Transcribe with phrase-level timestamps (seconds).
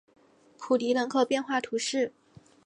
[0.57, 2.11] 普迪人口变化图示